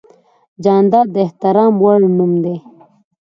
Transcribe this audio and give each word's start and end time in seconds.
جانداد 0.63 1.07
د 1.15 1.17
احترام 1.25 1.73
وړ 1.83 1.99
نوم 2.17 2.33
دی. 2.43 2.57